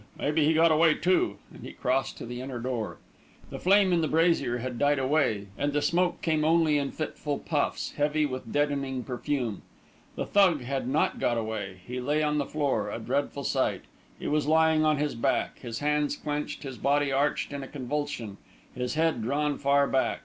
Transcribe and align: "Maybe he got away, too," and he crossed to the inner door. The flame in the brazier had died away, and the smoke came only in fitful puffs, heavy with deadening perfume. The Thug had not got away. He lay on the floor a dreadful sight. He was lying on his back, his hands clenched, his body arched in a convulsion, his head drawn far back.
"Maybe 0.17 0.43
he 0.45 0.53
got 0.55 0.71
away, 0.71 0.95
too," 0.95 1.37
and 1.53 1.63
he 1.63 1.73
crossed 1.73 2.17
to 2.17 2.25
the 2.25 2.41
inner 2.41 2.57
door. 2.59 2.97
The 3.51 3.59
flame 3.59 3.93
in 3.93 4.01
the 4.01 4.07
brazier 4.07 4.57
had 4.57 4.79
died 4.79 4.97
away, 4.97 5.49
and 5.59 5.73
the 5.73 5.81
smoke 5.83 6.23
came 6.23 6.43
only 6.43 6.79
in 6.79 6.89
fitful 6.91 7.37
puffs, 7.37 7.91
heavy 7.91 8.25
with 8.25 8.51
deadening 8.51 9.03
perfume. 9.03 9.61
The 10.15 10.25
Thug 10.25 10.61
had 10.63 10.87
not 10.87 11.19
got 11.19 11.37
away. 11.37 11.81
He 11.85 11.99
lay 12.01 12.23
on 12.23 12.39
the 12.39 12.47
floor 12.47 12.89
a 12.89 12.97
dreadful 12.97 13.43
sight. 13.43 13.83
He 14.17 14.27
was 14.27 14.47
lying 14.47 14.83
on 14.83 14.97
his 14.97 15.13
back, 15.13 15.59
his 15.59 15.77
hands 15.81 16.15
clenched, 16.15 16.63
his 16.63 16.79
body 16.79 17.11
arched 17.11 17.53
in 17.53 17.61
a 17.61 17.67
convulsion, 17.67 18.37
his 18.73 18.95
head 18.95 19.21
drawn 19.21 19.59
far 19.59 19.85
back. 19.85 20.19